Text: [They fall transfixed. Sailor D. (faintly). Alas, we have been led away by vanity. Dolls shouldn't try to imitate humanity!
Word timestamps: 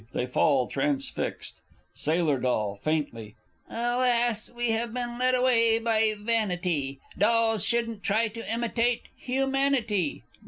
[They 0.13 0.25
fall 0.25 0.65
transfixed. 0.65 1.61
Sailor 1.93 2.39
D. 2.39 2.81
(faintly). 2.83 3.35
Alas, 3.69 4.49
we 4.49 4.71
have 4.71 4.95
been 4.95 5.19
led 5.19 5.35
away 5.35 5.77
by 5.77 6.15
vanity. 6.17 6.99
Dolls 7.15 7.63
shouldn't 7.63 8.01
try 8.01 8.27
to 8.29 8.51
imitate 8.51 9.03
humanity! 9.15 10.23